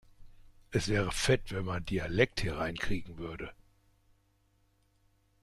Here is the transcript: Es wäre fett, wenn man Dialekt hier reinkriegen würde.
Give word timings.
Es 0.71 0.87
wäre 0.87 1.11
fett, 1.11 1.53
wenn 1.53 1.65
man 1.65 1.85
Dialekt 1.85 2.41
hier 2.41 2.57
reinkriegen 2.57 3.19
würde. 3.19 3.53